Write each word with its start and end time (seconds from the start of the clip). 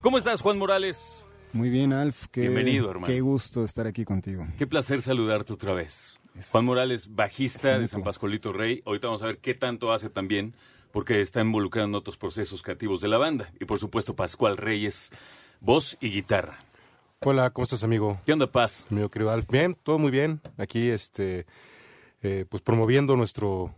¿Cómo 0.00 0.16
estás, 0.16 0.40
Juan 0.40 0.56
Morales? 0.56 1.26
Muy 1.52 1.68
bien, 1.68 1.92
Alf. 1.92 2.28
Qué, 2.32 2.40
Bienvenido, 2.40 2.88
hermano. 2.88 3.06
Qué 3.06 3.20
gusto 3.20 3.62
estar 3.62 3.86
aquí 3.86 4.06
contigo. 4.06 4.46
Qué 4.56 4.66
placer 4.66 5.02
saludarte 5.02 5.52
otra 5.52 5.74
vez. 5.74 6.14
Juan 6.50 6.64
Morales, 6.64 7.14
bajista 7.14 7.78
de 7.78 7.86
San. 7.88 8.02
Pascualito 8.02 8.54
Rey. 8.54 8.82
Ahorita 8.86 9.08
vamos 9.08 9.20
a 9.20 9.26
ver 9.26 9.36
qué 9.36 9.52
tanto 9.52 9.92
hace 9.92 10.08
también, 10.08 10.54
porque 10.92 11.20
está 11.20 11.42
involucrado 11.42 11.88
en 11.88 11.94
otros 11.94 12.16
procesos 12.16 12.62
creativos 12.62 13.02
de 13.02 13.08
la 13.08 13.18
banda. 13.18 13.52
Y 13.60 13.66
por 13.66 13.80
supuesto, 13.80 14.16
Pascual 14.16 14.56
Reyes, 14.56 15.10
voz 15.60 15.98
y 16.00 16.08
guitarra. 16.08 16.56
Hola, 17.20 17.50
¿cómo 17.50 17.64
estás, 17.64 17.84
amigo? 17.84 18.18
¿Qué 18.24 18.32
onda, 18.32 18.50
Paz? 18.50 18.86
Amigo 18.90 19.10
querido 19.10 19.30
Alf. 19.30 19.46
Bien, 19.50 19.76
todo 19.82 19.98
muy 19.98 20.10
bien. 20.10 20.40
Aquí, 20.56 20.88
este, 20.88 21.44
eh, 22.22 22.46
pues 22.48 22.62
promoviendo 22.62 23.16
nuestro, 23.16 23.74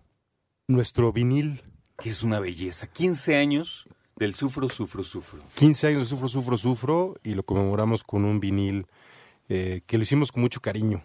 nuestro 0.68 1.12
vinil. 1.12 1.62
Que 1.98 2.10
es 2.10 2.22
una 2.22 2.40
belleza. 2.40 2.86
15 2.86 3.36
años 3.36 3.86
del 4.16 4.34
Sufro, 4.34 4.68
Sufro, 4.68 5.02
Sufro. 5.02 5.40
15 5.56 5.88
años 5.88 6.02
de 6.02 6.06
Sufro, 6.08 6.28
Sufro, 6.28 6.56
Sufro 6.56 7.16
y 7.22 7.34
lo 7.34 7.44
conmemoramos 7.44 8.04
con 8.04 8.24
un 8.24 8.40
vinil 8.40 8.86
eh, 9.48 9.82
que 9.86 9.96
lo 9.96 10.02
hicimos 10.02 10.32
con 10.32 10.42
mucho 10.42 10.60
cariño. 10.60 11.02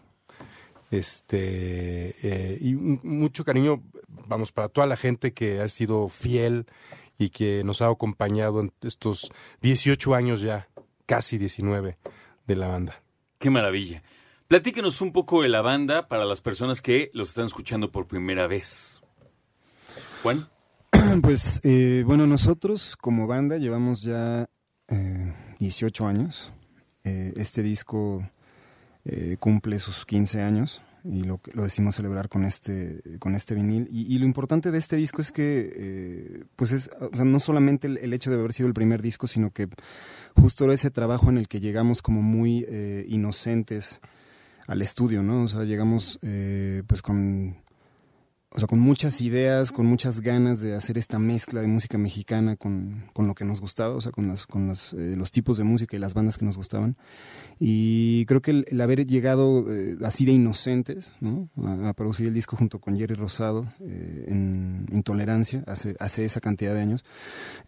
Este, 0.92 2.16
eh, 2.24 2.58
y 2.60 2.74
mucho 2.74 3.46
cariño, 3.46 3.84
vamos, 4.28 4.52
para 4.52 4.70
toda 4.70 4.88
la 4.88 4.98
gente 4.98 5.34
que 5.34 5.62
ha 5.62 5.68
sido 5.68 6.10
fiel 6.10 6.66
y 7.18 7.30
que 7.30 7.64
nos 7.64 7.82
ha 7.82 7.90
acompañado 7.90 8.62
en 8.62 8.72
estos 8.82 9.32
18 9.62 10.16
años 10.16 10.42
ya, 10.42 10.68
casi 11.06 11.38
19 11.38 11.98
de 12.48 12.56
la 12.56 12.68
banda. 12.68 13.04
Qué 13.38 13.50
maravilla. 13.50 14.02
Platíquenos 14.50 15.02
un 15.02 15.12
poco 15.12 15.44
de 15.44 15.48
la 15.48 15.62
banda 15.62 16.08
para 16.08 16.26
las 16.26 16.42
personas 16.42 16.82
que 16.82 17.12
los 17.14 17.30
están 17.30 17.46
escuchando 17.46 17.92
por 17.92 18.08
primera 18.08 18.48
vez. 18.48 19.00
Juan, 20.24 20.50
Pues 21.22 21.62
eh, 21.64 22.02
bueno, 22.04 22.26
nosotros 22.26 22.98
como 23.00 23.28
banda 23.28 23.58
llevamos 23.58 24.02
ya 24.02 24.50
eh, 24.88 25.34
18 25.60 26.08
años. 26.08 26.52
Eh, 27.04 27.32
este 27.36 27.62
disco 27.62 28.28
eh, 29.06 29.38
cumple 29.40 29.78
sus 29.78 30.04
15 30.08 30.42
años 30.42 30.82
y 31.04 31.22
lo, 31.22 31.40
lo 31.54 31.62
decimos 31.62 31.94
celebrar 31.94 32.28
con 32.28 32.44
este, 32.44 33.04
con 33.20 33.36
este 33.36 33.54
vinil. 33.54 33.88
Y, 33.92 34.18
lo 34.18 34.26
importante 34.26 34.72
de 34.72 34.80
este 34.80 34.96
disco 34.96 35.22
es 35.22 35.32
que, 35.32 35.72
eh, 35.76 36.44
pues 36.56 36.72
es, 36.72 36.90
no 37.24 37.40
solamente 37.40 37.86
el, 37.86 38.14
hecho 38.14 38.32
de 38.32 38.38
haber 38.38 38.54
sido 38.54 38.68
el 38.68 38.74
primer 38.74 39.04
disco, 39.04 39.28
sino 39.28 39.52
que 39.52 39.68
justo 40.36 40.72
ese 40.72 40.90
trabajo 40.90 41.30
en 41.30 41.38
el 41.38 41.48
que 41.48 41.60
llegamos 41.60 42.02
como 42.02 42.24
muy 42.24 42.66
inocentes 43.08 44.02
al 44.70 44.84
estudio, 44.84 45.24
¿no? 45.24 45.44
O 45.44 45.48
sea, 45.48 45.64
llegamos 45.64 46.20
eh, 46.22 46.84
pues 46.86 47.02
con 47.02 47.58
o 48.52 48.58
sea, 48.60 48.68
con 48.68 48.80
muchas 48.80 49.22
ideas, 49.22 49.72
con 49.72 49.86
muchas 49.86 50.22
ganas 50.22 50.60
de 50.62 50.74
hacer 50.76 50.98
esta 50.98 51.20
mezcla 51.20 51.62
de 51.62 51.68
música 51.68 51.98
mexicana 51.98 52.56
con, 52.56 53.04
con 53.14 53.28
lo 53.28 53.36
que 53.36 53.46
nos 53.46 53.62
gustaba, 53.62 53.94
o 53.96 54.02
sea, 54.02 54.12
con, 54.12 54.28
las, 54.28 54.48
con 54.48 54.68
las, 54.68 54.94
eh, 54.94 55.14
los 55.16 55.32
tipos 55.32 55.58
de 55.58 55.64
música 55.64 55.96
y 55.96 56.00
las 56.00 56.14
bandas 56.16 56.38
que 56.38 56.46
nos 56.46 56.58
gustaban. 56.58 56.98
Y 57.60 58.26
creo 58.26 58.42
que 58.42 58.52
el, 58.52 58.66
el 58.70 58.82
haber 58.82 59.06
llegado 59.06 59.66
eh, 59.70 59.98
así 60.04 60.26
de 60.26 60.32
inocentes, 60.32 61.14
¿no? 61.20 61.50
A, 61.64 61.90
a 61.90 61.94
producir 61.94 62.28
el 62.28 62.34
disco 62.34 62.56
junto 62.56 62.80
con 62.80 62.98
Jerry 62.98 63.16
Rosado 63.16 63.72
eh, 63.82 64.26
en 64.30 64.86
Intolerancia, 64.94 65.64
hace, 65.68 65.96
hace 66.00 66.26
esa 66.26 66.40
cantidad 66.40 66.74
de 66.74 66.82
años, 66.82 67.04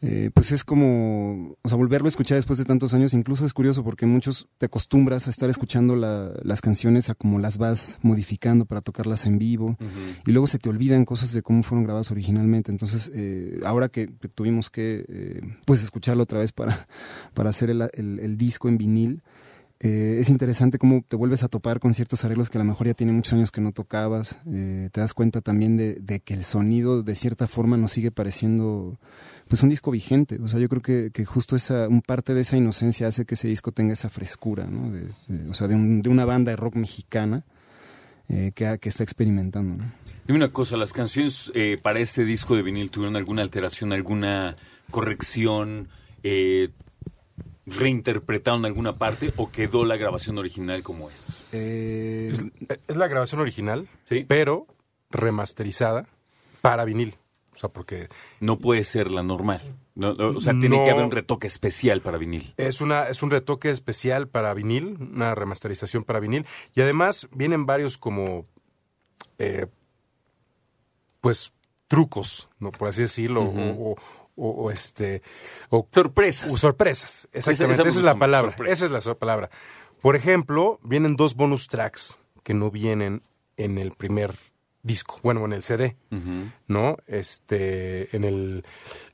eh, 0.01 0.31
pues 0.33 0.51
es 0.51 0.63
como, 0.63 1.57
o 1.61 1.69
sea, 1.69 1.77
volverlo 1.77 2.07
a 2.07 2.09
escuchar 2.09 2.37
después 2.37 2.57
de 2.57 2.65
tantos 2.65 2.93
años, 2.93 3.13
incluso 3.13 3.45
es 3.45 3.53
curioso 3.53 3.83
porque 3.83 4.05
muchos 4.05 4.47
te 4.57 4.65
acostumbras 4.65 5.27
a 5.27 5.29
estar 5.29 5.49
escuchando 5.49 5.95
la- 5.95 6.31
las 6.43 6.61
canciones 6.61 7.09
a 7.09 7.15
como 7.15 7.37
las 7.39 7.57
vas 7.57 7.99
modificando 8.01 8.65
para 8.65 8.81
tocarlas 8.81 9.25
en 9.25 9.37
vivo 9.37 9.77
y 10.25 10.31
luego 10.31 10.47
se 10.47 10.57
te 10.57 10.70
olvidan 10.71 11.05
cosas 11.05 11.31
de 11.33 11.41
cómo 11.43 11.61
fueron 11.63 11.83
grabadas 11.83 12.09
originalmente. 12.11 12.71
Entonces, 12.71 13.11
eh, 13.13 13.59
ahora 13.63 13.89
que 13.89 14.07
tuvimos 14.07 14.69
que 14.69 15.05
eh, 15.07 15.41
pues 15.65 15.83
escucharlo 15.83 16.23
otra 16.23 16.39
vez 16.39 16.51
para, 16.51 16.87
para 17.33 17.49
hacer 17.51 17.69
el, 17.69 18.37
disco 18.37 18.67
en 18.67 18.77
vinil, 18.77 19.21
eh, 19.79 20.17
es 20.19 20.29
interesante 20.29 20.77
cómo 20.77 21.03
te 21.07 21.15
vuelves 21.15 21.41
a 21.43 21.47
topar 21.47 21.79
con 21.79 21.93
ciertos 21.93 22.23
arreglos 22.23 22.49
que 22.49 22.57
a 22.57 22.63
lo 22.63 22.65
mejor 22.65 22.85
ya 22.87 22.93
tiene 22.93 23.13
muchos 23.13 23.33
años 23.33 23.51
que 23.51 23.61
no 23.61 23.71
tocabas. 23.71 24.39
Eh, 24.47 24.89
te 24.91 25.01
das 25.01 25.13
cuenta 25.13 25.41
también 25.41 25.77
de, 25.77 25.95
de 25.95 26.19
que 26.19 26.33
el 26.35 26.43
sonido 26.43 27.01
de 27.03 27.15
cierta 27.15 27.47
forma 27.47 27.77
nos 27.77 27.91
sigue 27.91 28.11
pareciendo 28.11 28.99
pues 29.47 29.63
un 29.63 29.69
disco 29.69 29.89
vigente. 29.91 30.39
O 30.41 30.47
sea, 30.47 30.59
yo 30.59 30.69
creo 30.69 30.81
que, 30.81 31.25
justo 31.25 31.55
esa, 31.55 31.87
un 31.87 32.01
parte 32.01 32.33
de 32.33 32.41
esa 32.41 32.57
inocencia 32.57 33.07
hace 33.07 33.25
que 33.25 33.33
ese 33.35 33.47
disco 33.47 33.71
tenga 33.71 33.93
esa 33.93 34.09
frescura, 34.09 34.65
¿no? 34.67 34.91
De, 34.91 35.01
de- 35.27 35.49
o 35.49 35.53
sea, 35.53 35.67
un- 35.67 36.01
de 36.01 36.09
una 36.09 36.25
banda 36.25 36.51
de 36.51 36.55
rock 36.57 36.75
mexicana 36.75 37.43
que, 38.27 38.77
que 38.79 38.87
está 38.89 39.03
experimentando. 39.03 39.83
Dime 40.31 40.45
una 40.45 40.53
cosa, 40.53 40.77
¿las 40.77 40.93
canciones 40.93 41.51
eh, 41.55 41.77
para 41.81 41.99
este 41.99 42.23
disco 42.23 42.55
de 42.55 42.61
vinil 42.61 42.89
tuvieron 42.89 43.17
alguna 43.17 43.41
alteración, 43.41 43.91
alguna 43.91 44.55
corrección, 44.89 45.89
eh, 46.23 46.69
reinterpretaron 47.65 48.63
alguna 48.65 48.97
parte 48.97 49.33
o 49.35 49.51
quedó 49.51 49.83
la 49.83 49.97
grabación 49.97 50.37
original 50.37 50.83
como 50.83 51.09
es? 51.09 51.43
Eh, 51.51 52.29
Es, 52.31 52.45
es 52.87 52.95
la 52.95 53.09
grabación 53.09 53.41
original, 53.41 53.89
Sí. 54.05 54.23
pero 54.25 54.67
remasterizada 55.09 56.07
para 56.61 56.85
vinil. 56.85 57.15
O 57.53 57.59
sea, 57.59 57.67
porque 57.67 58.07
No 58.39 58.55
puede 58.55 58.85
ser 58.85 59.11
la 59.11 59.23
normal. 59.23 59.61
No, 59.95 60.13
no, 60.13 60.29
o 60.29 60.39
sea, 60.39 60.53
tiene 60.53 60.77
No. 60.77 60.85
que 60.85 60.91
haber 60.91 61.03
un 61.03 61.11
retoque 61.11 61.47
especial 61.47 61.99
para 62.01 62.17
vinil. 62.17 62.53
es, 62.55 62.79
una, 62.79 63.09
es 63.09 63.21
un 63.21 63.31
retoque 63.31 63.69
especial 63.69 64.29
para 64.29 64.53
vinil, 64.53 64.95
una 65.11 65.35
remasterización 65.35 66.05
para 66.05 66.21
vinil. 66.21 66.45
Y 66.73 66.79
además 66.79 67.27
vienen 67.35 67.65
varios 67.65 67.97
como, 67.97 68.45
eh, 69.37 69.67
pues, 71.21 71.53
trucos, 71.87 72.49
¿no? 72.59 72.71
Por 72.71 72.89
así 72.89 73.01
decirlo, 73.03 73.43
o, 73.43 73.91
o- 73.91 73.95
o- 74.35 74.49
o 74.65 74.71
este... 74.71 75.21
O, 75.69 75.87
Sorpresas. 75.93 76.51
o 76.51 76.57
sorpresas, 76.57 77.27
exactamente. 77.31 77.81
esa 77.87 77.99
es 77.99 78.03
la 78.03 78.15
palabra. 78.15 78.55
Esa 78.67 78.85
es 78.85 78.91
la 79.05 79.15
palabra. 79.15 79.49
Por 80.01 80.15
ejemplo, 80.15 80.79
vienen 80.83 81.15
dos 81.15 81.35
bonus 81.35 81.67
tracks 81.67 82.17
que 82.43 82.53
no 82.53 82.71
vienen 82.71 83.21
en 83.57 83.77
el 83.77 83.91
primer 83.91 84.35
disco, 84.83 85.19
bueno, 85.21 85.45
en 85.45 85.53
el 85.53 85.61
CD. 85.63 85.95
¿no? 86.67 86.97
Este, 87.07 88.15
en 88.15 88.23
el, 88.23 88.65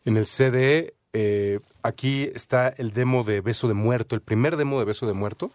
en 0.05 0.15
el 0.17 0.25
CD, 0.25 0.93
eh, 1.13 1.59
aquí 1.83 2.29
está 2.35 2.69
el 2.69 2.93
demo 2.93 3.23
de 3.25 3.41
Beso 3.41 3.67
de 3.67 3.73
Muerto, 3.73 4.15
el 4.15 4.21
primer 4.21 4.55
demo 4.55 4.79
de 4.79 4.85
Beso 4.85 5.07
de 5.07 5.13
Muerto 5.13 5.51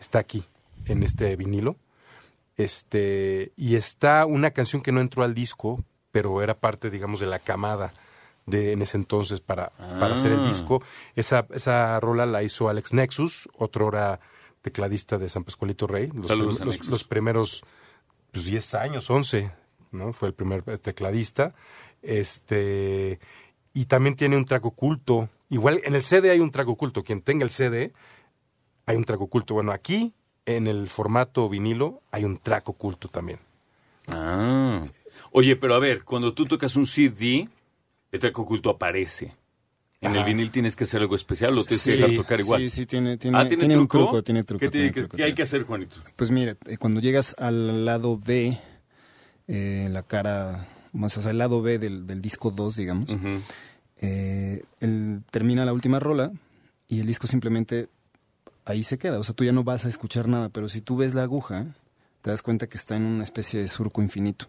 está 0.00 0.18
aquí, 0.18 0.42
en 0.86 1.02
este 1.04 1.36
vinilo. 1.36 1.76
Este, 2.56 3.52
y 3.56 3.76
está 3.76 4.26
una 4.26 4.50
canción 4.50 4.82
que 4.82 4.90
no 4.92 5.00
entró 5.00 5.22
al 5.22 5.34
disco, 5.34 5.84
pero 6.12 6.42
era 6.42 6.54
parte, 6.54 6.90
digamos, 6.90 7.18
de 7.20 7.26
la 7.26 7.38
camada 7.40 7.92
de 8.46 8.72
en 8.72 8.82
ese 8.82 8.96
entonces 8.98 9.40
para, 9.40 9.70
para 9.98 10.14
hacer 10.14 10.32
el 10.32 10.40
Ah. 10.40 10.48
disco. 10.48 10.82
Esa, 11.16 11.46
esa 11.52 11.98
rola 12.00 12.26
la 12.26 12.42
hizo 12.42 12.68
Alex 12.68 12.92
Nexus, 12.92 13.48
otro 13.56 13.88
era 13.88 14.20
tecladista 14.62 15.18
de 15.18 15.28
San 15.28 15.42
Pascualito 15.44 15.86
Rey. 15.86 16.08
Los, 16.14 16.28
Saludos 16.28 16.58
prim- 16.60 16.68
a 16.86 16.90
los- 16.90 17.04
primeros 17.04 17.64
pues 18.30 18.44
10 18.44 18.74
años, 18.74 19.10
11, 19.10 19.50
¿no? 19.90 20.12
Fue 20.12 20.28
el 20.28 20.34
primer 20.34 20.62
eh, 20.66 20.78
tecladista. 20.78 21.54
Este 22.02 23.18
y 23.74 23.86
también 23.86 24.16
tiene 24.16 24.36
un 24.36 24.44
track 24.44 24.64
oculto. 24.66 25.28
Igual 25.48 25.80
en 25.84 25.94
el 25.94 26.02
CD 26.02 26.30
hay 26.30 26.40
un 26.40 26.50
track 26.50 26.68
oculto. 26.68 27.02
Quien 27.02 27.22
tenga 27.22 27.44
el 27.44 27.50
CD 27.50 27.92
hay 28.86 28.96
un 28.96 29.04
track 29.04 29.20
oculto. 29.20 29.54
Bueno, 29.54 29.72
aquí 29.72 30.12
en 30.46 30.66
el 30.66 30.88
formato 30.88 31.48
vinilo 31.48 32.02
hay 32.10 32.24
un 32.24 32.38
track 32.38 32.68
oculto 32.68 33.08
también. 33.08 33.38
Ah. 34.08 34.84
Oye, 35.32 35.56
pero 35.56 35.74
a 35.74 35.78
ver, 35.78 36.04
cuando 36.04 36.34
tú 36.34 36.46
tocas 36.46 36.76
un 36.76 36.86
CD, 36.86 37.48
el 38.10 38.20
track 38.20 38.38
oculto 38.38 38.70
aparece. 38.70 39.34
En 40.00 40.16
el 40.16 40.24
vinil 40.24 40.50
tienes 40.50 40.74
que 40.74 40.82
hacer 40.84 41.00
algo 41.00 41.14
especial 41.14 41.56
o 41.56 41.64
tienes 41.64 41.84
que 41.84 41.92
Sí, 41.92 42.00
dejar 42.00 42.16
tocar 42.16 42.40
igual. 42.40 42.60
Sí, 42.62 42.70
sí, 42.70 42.86
tiene, 42.86 43.16
tiene, 43.18 43.38
ah, 43.38 43.42
¿tiene, 43.46 43.60
tiene 43.66 43.78
un 43.78 43.86
truco? 43.86 44.22
tiene 44.24 44.42
truco. 44.42 44.58
¿Qué, 44.58 44.68
tiene 44.68 44.86
tiene 44.86 44.94
que- 44.94 45.00
truco, 45.02 45.16
qué 45.16 45.24
hay 45.24 45.34
que 45.34 45.42
hacer, 45.42 45.62
Juanito? 45.62 45.96
Pues 46.16 46.32
mire, 46.32 46.56
eh, 46.66 46.76
cuando 46.76 47.00
llegas 47.00 47.36
al 47.38 47.84
lado 47.84 48.18
B, 48.18 48.58
eh, 49.46 49.88
la 49.92 50.02
cara, 50.02 50.66
más, 50.92 51.16
o 51.16 51.22
sea, 51.22 51.30
el 51.30 51.38
lado 51.38 51.62
B 51.62 51.78
del, 51.78 52.04
del 52.06 52.20
disco 52.20 52.50
2, 52.50 52.74
digamos, 52.76 53.08
eh, 54.00 54.62
él 54.80 55.22
termina 55.30 55.64
la 55.64 55.72
última 55.72 56.00
rola 56.00 56.32
y 56.88 56.98
el 57.00 57.06
disco 57.06 57.28
simplemente 57.28 57.88
ahí 58.64 58.82
se 58.82 58.98
queda. 58.98 59.20
O 59.20 59.24
sea, 59.24 59.34
tú 59.36 59.44
ya 59.44 59.52
no 59.52 59.62
vas 59.62 59.86
a 59.86 59.88
escuchar 59.88 60.26
nada, 60.26 60.48
pero 60.48 60.68
si 60.68 60.80
tú 60.80 60.96
ves 60.96 61.14
la 61.14 61.22
aguja, 61.22 61.66
te 62.22 62.30
das 62.30 62.42
cuenta 62.42 62.66
que 62.68 62.76
está 62.76 62.96
en 62.96 63.04
una 63.04 63.22
especie 63.22 63.60
de 63.60 63.68
surco 63.68 64.02
infinito. 64.02 64.46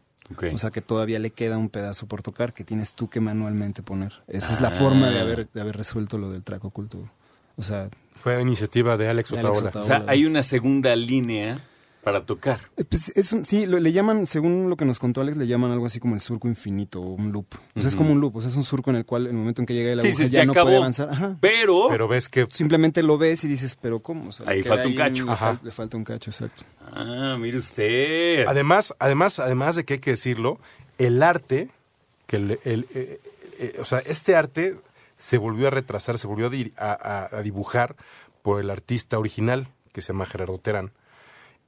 O 0.53 0.57
sea, 0.57 0.71
que 0.71 0.81
todavía 0.81 1.19
le 1.19 1.31
queda 1.31 1.57
un 1.57 1.69
pedazo 1.69 2.07
por 2.07 2.21
tocar 2.21 2.53
que 2.53 2.63
tienes 2.63 2.95
tú 2.95 3.09
que 3.09 3.19
manualmente 3.19 3.83
poner. 3.83 4.13
Esa 4.27 4.53
es 4.53 4.61
la 4.61 4.69
Ah. 4.69 4.71
forma 4.71 5.09
de 5.09 5.19
haber, 5.19 5.49
de 5.51 5.61
haber 5.61 5.75
resuelto 5.77 6.17
lo 6.17 6.31
del 6.31 6.43
track 6.43 6.63
oculto. 6.65 7.09
O 7.57 7.63
sea, 7.63 7.89
Fue 8.15 8.39
iniciativa 8.41 8.95
de 8.97 9.09
Alex 9.09 9.31
De 9.31 9.39
Alex 9.39 9.57
Otaola. 9.59 9.69
Otaola. 9.69 9.85
o 9.85 9.87
sea, 9.87 10.05
hay 10.11 10.25
una 10.25 10.43
segunda 10.43 10.95
línea 10.95 11.59
para 12.03 12.25
tocar. 12.25 12.59
Eh, 12.77 12.83
Pues 12.83 13.09
es 13.15 13.31
un- 13.31 13.45
sí, 13.45 13.65
lo- 13.65 13.79
le 13.79 13.91
llaman, 13.91 14.27
según 14.27 14.69
lo 14.69 14.75
que 14.75 14.83
nos 14.85 14.99
contó 14.99 15.21
Alex, 15.21 15.37
le 15.37 15.47
llaman 15.47 15.71
algo 15.71 15.85
así 15.85 15.99
como 15.99 16.15
el 16.15 16.21
surco 16.21 16.47
infinito 16.47 17.01
o 17.01 17.13
un 17.13 17.31
loop. 17.31 17.45
O 17.75 17.79
sea, 17.81 17.87
es 17.87 17.95
como 17.95 18.11
un 18.11 18.19
loop, 18.19 18.35
o 18.35 18.41
sea, 18.41 18.49
es 18.49 18.55
un 18.55 18.63
surco 18.63 18.89
en 18.89 18.97
el 18.97 19.05
cual 19.05 19.23
en 19.27 19.31
el 19.31 19.37
momento 19.37 19.61
en 19.61 19.65
que 19.65 19.73
llega 19.73 19.95
la 19.95 20.03
aguja 20.03 20.25
sí, 20.25 20.29
ya 20.29 20.43
no 20.45 20.51
acabó. 20.51 20.65
puede 20.65 20.77
avanzar. 20.77 21.09
Ajá. 21.11 21.37
Pero, 21.39 21.87
Pero 21.89 22.07
ves 22.07 22.27
que 22.29 22.45
Simplemente 22.51 23.03
lo 23.03 23.17
ves 23.17 23.43
y 23.45 23.47
dices, 23.47 23.77
pero 23.81 23.99
¿cómo? 24.01 24.29
O 24.29 24.31
sea, 24.31 24.49
Ahí 24.49 24.61
falta 24.63 24.87
un 24.87 24.95
cacho. 24.95 25.25
Le, 25.25 25.31
Ajá. 25.31 25.53
fal- 25.53 25.63
le 25.63 25.71
falta 25.71 25.97
un 25.97 26.03
cacho, 26.03 26.29
exacto. 26.29 26.63
ah, 26.91 27.37
mire 27.39 27.57
usted. 27.57 28.45
Además, 28.47 28.93
además, 28.99 29.39
además 29.39 29.75
de 29.75 29.85
que 29.85 29.93
hay 29.95 29.99
que 29.99 30.11
decirlo, 30.11 30.59
el 30.97 31.23
arte, 31.23 31.69
que 32.27 32.35
el, 32.35 32.59
el- 32.65 32.85
eh, 32.93 33.19
eh, 33.59 33.77
o 33.79 33.85
sea, 33.85 33.99
este 33.99 34.35
arte 34.35 34.77
se 35.15 35.37
volvió 35.37 35.67
a 35.67 35.69
retrasar, 35.69 36.17
se 36.17 36.27
volvió 36.27 36.47
a, 36.47 36.49
di- 36.49 36.73
a- 36.77 36.91
a- 37.31 37.37
a 37.37 37.41
dibujar 37.41 37.95
por 38.41 38.59
el 38.59 38.69
artista 38.69 39.17
original, 39.17 39.69
que 39.93 40.01
se 40.01 40.11
llama 40.11 40.25
Gerardo 40.25 40.57
Terán. 40.57 40.91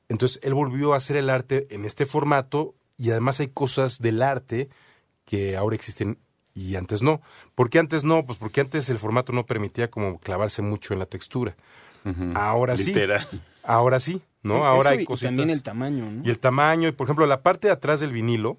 Entonces, 0.09 0.39
él 0.43 0.53
volvió 0.53 0.93
a 0.93 0.97
hacer 0.97 1.15
el 1.17 1.29
arte 1.29 1.67
en 1.71 1.85
este 1.85 2.05
formato 2.05 2.75
y 2.97 3.11
además 3.11 3.39
hay 3.39 3.47
cosas 3.47 3.99
del 3.99 4.21
arte 4.21 4.69
que 5.25 5.57
ahora 5.57 5.75
existen 5.75 6.17
y 6.53 6.75
antes 6.75 7.01
no. 7.01 7.21
¿Por 7.55 7.69
qué 7.69 7.79
antes 7.79 8.03
no? 8.03 8.25
Pues 8.25 8.37
porque 8.37 8.61
antes 8.61 8.89
el 8.89 8.99
formato 8.99 9.33
no 9.33 9.45
permitía 9.45 9.89
como 9.89 10.19
clavarse 10.19 10.61
mucho 10.61 10.93
en 10.93 10.99
la 10.99 11.05
textura. 11.05 11.55
Ujú. 12.05 12.31
Ahora 12.35 12.77
sí. 12.77 12.85
Literal. 12.87 13.25
Ahora 13.63 13.99
sí, 13.99 14.21
¿no? 14.43 14.57
Eh, 14.57 14.61
Ahora 14.63 14.79
eso 14.79 14.89
hay 14.91 14.99
y- 14.99 15.01
y 15.01 15.05
cositas. 15.05 15.29
también 15.29 15.49
el 15.49 15.63
tamaño, 15.63 16.09
¿no? 16.11 16.23
Y 16.25 16.29
el 16.29 16.37
tamaño, 16.39 16.87
y 16.87 16.91
por 16.91 17.05
ejemplo, 17.07 17.25
la 17.25 17.41
parte 17.41 17.67
de 17.67 17.73
atrás 17.73 17.99
del 17.99 18.11
vinilo 18.11 18.57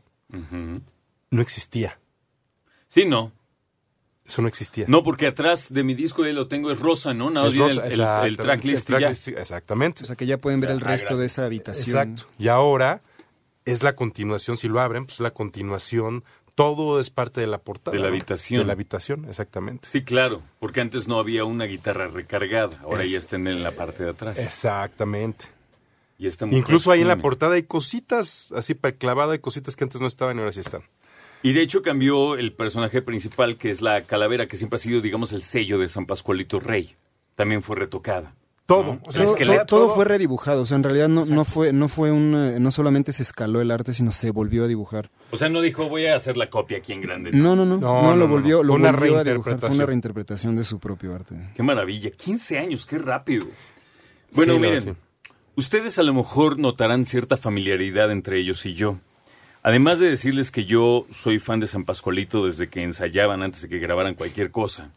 no 1.31 1.43
existía. 1.43 1.99
Sí, 2.89 3.05
no. 3.05 3.33
Eso 4.27 4.43
no 4.43 4.49
existía. 4.49 4.87
No, 4.89 5.03
porque 5.03 5.27
atrás 5.29 5.73
de 5.73 5.83
mi 5.85 5.95
disco 5.95 6.25
ahí 6.25 6.33
lo 6.33 6.49
tengo 6.49 6.71
es 6.73 6.81
rosa, 6.81 7.15
¿no? 7.15 7.31
Nada 7.31 7.47
más 7.47 7.53
Es 7.55 7.59
viene 7.59 7.75
rosa, 7.75 8.23
el, 8.27 8.31
el- 8.33 8.37
tracklist 8.37 8.91
Exactamente. 9.29 10.03
O 10.03 10.07
sea, 10.07 10.17
que 10.17 10.27
ya 10.27 10.39
pueden 10.39 10.61
ver 10.61 10.71
el 10.73 10.79
Ah, 10.83 10.87
resto 10.89 11.17
de 11.17 11.27
esa 11.27 11.45
habitación. 11.47 11.87
Exacto. 12.15 12.25
Y 12.39 12.49
ahora 12.49 13.03
es 13.65 13.83
la 13.83 13.95
continuación, 13.97 14.57
si 14.57 14.69
lo 14.69 14.81
abren, 14.81 15.05
pues 15.07 15.15
es 15.15 15.21
la 15.21 15.31
continuación, 15.33 16.25
todo 16.57 16.99
es 17.01 17.11
parte 17.11 17.41
de 17.41 17.47
la 17.47 17.59
portada. 17.59 17.93
De 17.97 17.99
la 18.03 18.09
¿no? 18.09 18.15
habitación. 18.15 18.61
De 18.61 18.67
la 18.67 18.73
habitación, 18.73 19.27
exactamente. 19.29 19.89
Sí, 19.91 20.03
claro, 20.03 20.43
porque 20.59 20.81
antes 20.81 21.07
no 21.07 21.19
había 21.19 21.45
una 21.45 21.65
guitarra 21.67 22.07
recargada, 22.09 22.79
ahora 22.83 23.05
Es- 23.05 23.11
ya 23.13 23.19
está 23.19 23.37
en 23.37 23.63
la 23.63 23.71
parte 23.73 24.05
de 24.05 24.11
atrás. 24.11 24.39
Exactamente. 24.39 25.47
Y 26.19 26.29
Incluso 26.57 26.91
ahí 26.91 27.03
en 27.03 27.09
la 27.09 27.19
portada 27.19 27.57
hay 27.57 27.65
cositas 27.65 28.51
así 28.57 28.73
para 28.75 28.97
clavada, 28.97 29.35
hay 29.35 29.39
cositas 29.39 29.77
que 29.77 29.85
antes 29.85 30.01
no 30.01 30.07
estaban 30.07 30.37
y 30.37 30.41
ahora 30.41 30.51
sí 30.53 30.61
están. 30.61 30.83
Y 31.47 31.53
de 31.53 31.63
hecho 31.63 31.81
cambió 31.83 32.35
el 32.37 32.53
personaje 32.53 33.03
principal, 33.03 33.57
que 33.57 33.71
es 33.71 33.81
la 33.81 34.03
calavera, 34.03 34.49
que 34.49 34.57
siempre 34.57 34.77
ha 34.77 34.81
sido, 34.81 35.01
digamos, 35.01 35.33
el 35.33 35.43
sello 35.43 35.79
de 35.79 35.89
San 35.89 36.07
Pascualito 36.07 36.59
Rey. 36.59 36.97
También 37.37 37.63
fue 37.63 37.77
retocada. 37.77 38.35
Todo. 38.67 38.83
¿no? 38.95 39.01
O 39.07 39.13
sea, 39.13 39.23
Todo, 39.23 39.33
esqueleto. 39.35 39.67
todo- 39.67 39.85
todo 39.87 39.95
fue 39.95 40.05
redibujado, 40.07 40.63
o 40.63 40.67
sea, 40.67 40.77
en 40.77 40.83
realidad 40.83 41.09
no, 41.09 41.25
no 41.25 41.45
fue, 41.45 41.73
no 41.73 41.87
fue 41.89 42.11
un, 42.11 42.35
eh, 42.35 42.59
no 42.59 42.73
solamente 42.73 43.13
se 43.13 43.23
escaló 43.23 43.61
el 43.61 43.71
arte, 43.71 43.93
sino 43.93 44.11
se 44.11 44.33
volvió 44.33 44.65
a 44.65 44.67
dibujar. 44.67 45.09
O 45.31 45.37
sea, 45.37 45.49
no 45.49 45.61
dijo, 45.61 45.89
voy 45.89 46.07
a 46.07 46.17
hacer 46.17 46.37
la 46.37 46.51
copia 46.51 46.79
aquí 46.79 46.93
en 46.93 47.01
grande. 47.03 47.31
No, 47.31 47.55
no, 47.55 47.65
no, 47.65 47.77
No, 47.79 48.03
no, 48.03 48.09
no, 48.11 48.17
lo 48.17 48.27
volvió, 48.27 48.57
no. 48.57 48.63
lo 48.65 48.69
Fue 48.73 48.81
una 48.81 48.91
volvió 48.91 49.19
a 49.19 49.23
dibujar, 49.23 49.25
fue 49.25 49.33
reinterpretación. 49.53 49.77
una 49.79 49.87
reinterpretación 49.87 50.57
de 50.57 50.65
su 50.65 50.81
propio 50.81 51.15
arte. 51.15 51.37
Qué 51.55 51.63
maravilla. 51.63 52.11
15 52.11 52.59
años, 52.59 52.87
qué 52.87 52.99
rápido. 52.99 53.47
Bueno, 54.33 54.55
Sí, 54.55 54.59
miren, 54.59 54.97
ustedes 55.55 55.97
a 56.01 56.03
lo 56.03 56.13
mejor 56.13 56.59
notarán 56.59 57.05
cierta 57.05 57.37
familiaridad 57.37 58.11
entre 58.11 58.41
ellos 58.41 58.67
y 58.67 58.75
yo. 58.75 58.99
Además 59.67 59.99
de 59.99 60.09
decirles 60.09 60.53
que 60.53 60.65
yo 60.65 61.07
soy 61.11 61.41
fan 61.41 61.59
de 61.59 61.67
San 61.67 61.85
Pascualito 61.85 62.47
desde 62.47 62.69
que 62.69 62.85
ensayaban 62.85 63.43
antes 63.43 63.63
de 63.63 63.69
que 63.69 63.81
grabaran 63.81 64.15
cualquier 64.15 64.53
cosa, 64.53 64.93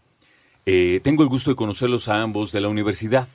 eh, 0.67 0.99
tengo 1.01 1.23
el 1.23 1.29
gusto 1.29 1.49
de 1.49 1.55
conocerlos 1.55 2.07
a 2.07 2.21
ambos 2.21 2.51
de 2.51 2.61
la 2.61 2.67
universidad. 2.67 3.27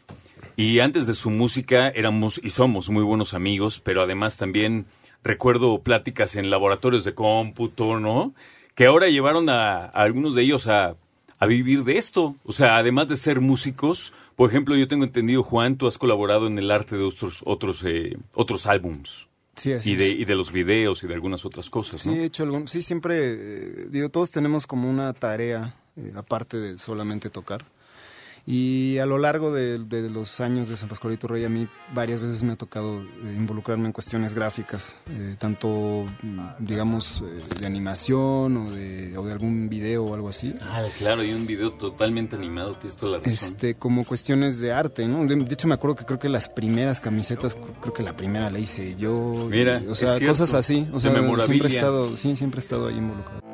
Y 0.54 0.78
antes 0.78 1.08
de 1.08 1.14
su 1.16 1.30
música 1.30 1.88
éramos 1.88 2.40
y 2.40 2.50
somos 2.50 2.88
muy 2.88 3.02
buenos 3.02 3.34
amigos, 3.34 3.80
pero 3.80 4.02
además 4.02 4.36
también 4.36 4.86
recuerdo 5.24 5.80
pláticas 5.80 6.36
en 6.36 6.50
laboratorios 6.50 7.02
de 7.02 7.14
cómputo, 7.14 7.98
¿no? 7.98 8.32
Que 8.76 8.86
ahora 8.86 9.08
llevaron 9.08 9.48
a, 9.48 9.86
algunos 9.86 10.36
de 10.36 10.42
ellos 10.44 10.68
a, 10.68 10.94
a 11.40 11.46
vivir 11.46 11.82
de 11.82 11.98
esto. 11.98 12.36
O 12.44 12.52
sea, 12.52 12.76
además 12.76 13.08
de 13.08 13.16
ser 13.16 13.40
músicos, 13.40 14.14
por 14.36 14.50
ejemplo, 14.50 14.76
yo 14.76 14.86
tengo 14.86 15.02
entendido, 15.02 15.42
Juan, 15.42 15.78
tú 15.78 15.88
has 15.88 15.98
colaborado 15.98 16.46
en 16.46 16.60
el 16.60 16.70
arte 16.70 16.96
de 16.96 17.02
otros, 17.02 17.42
otros, 17.44 17.82
eh, 17.82 18.16
otros 18.34 18.66
álbums. 18.66 19.26
Sí, 19.56 19.72
así 19.72 19.92
Y 19.92 19.96
de, 19.96 20.08
es. 20.08 20.14
y 20.20 20.24
de 20.24 20.34
los 20.34 20.50
videos 20.52 21.02
y 21.04 21.06
de 21.06 21.14
algunas 21.14 21.44
otras 21.44 21.70
cosas, 21.70 22.00
Sí, 22.00 22.08
¿no? 22.08 22.14
he 22.16 22.24
hecho 22.24 22.42
algún, 22.42 22.66
sí, 22.68 22.82
siempre, 22.82 23.16
eh, 23.20 23.86
digo, 23.90 24.08
todos 24.08 24.30
tenemos 24.30 24.66
como 24.66 24.88
una 24.90 25.12
tarea, 25.12 25.74
eh, 25.96 26.12
aparte 26.16 26.56
de 26.56 26.78
solamente 26.78 27.30
tocar. 27.30 27.64
Y 28.46 28.98
a 28.98 29.06
lo 29.06 29.16
largo 29.16 29.52
de, 29.52 29.78
de 29.78 30.10
los 30.10 30.40
años 30.40 30.68
de 30.68 30.76
San 30.76 30.88
Pascualito 30.88 31.26
Rey, 31.26 31.44
a 31.44 31.48
mí 31.48 31.66
varias 31.94 32.20
veces 32.20 32.42
me 32.42 32.52
ha 32.52 32.56
tocado 32.56 33.00
eh, 33.00 33.34
involucrarme 33.36 33.86
en 33.86 33.92
cuestiones 33.92 34.34
gráficas, 34.34 34.94
eh, 35.10 35.36
tanto, 35.38 36.04
mm, 36.22 36.40
digamos, 36.58 37.22
eh, 37.24 37.42
de 37.58 37.66
animación 37.66 38.56
o 38.56 38.70
de, 38.70 39.16
o 39.16 39.24
de 39.24 39.32
algún 39.32 39.70
video 39.70 40.04
o 40.04 40.14
algo 40.14 40.28
así. 40.28 40.54
Ah, 40.60 40.82
claro, 40.98 41.22
hay 41.22 41.32
un 41.32 41.46
video 41.46 41.72
totalmente 41.72 42.36
animado, 42.36 42.74
tienes 42.74 42.96
toda 42.96 43.12
la 43.12 43.18
razón. 43.18 43.32
Este, 43.32 43.76
como 43.76 44.04
cuestiones 44.04 44.60
de 44.60 44.72
arte, 44.72 45.08
¿no? 45.08 45.24
De, 45.24 45.34
hecho, 45.50 45.66
me 45.66 45.74
acuerdo 45.74 45.96
que 45.96 46.04
creo 46.04 46.18
que 46.18 46.28
las 46.28 46.50
primeras 46.50 47.00
camisetas, 47.00 47.56
creo 47.80 47.94
que 47.94 48.02
la 48.02 48.14
primera 48.14 48.50
la 48.50 48.58
hice 48.58 48.94
yo. 48.96 49.48
Mira, 49.50 49.80
y, 49.82 49.88
o 49.88 49.94
sea, 49.94 50.20
cosas 50.20 50.52
así. 50.52 50.86
O 50.92 51.00
sea, 51.00 51.12
siempre 51.12 51.68
he 51.68 51.74
estado, 51.74 52.16
sí, 52.18 52.36
siempre 52.36 52.58
he 52.58 52.62
estado 52.62 52.88
ahí 52.88 52.98
involucrado. 52.98 53.53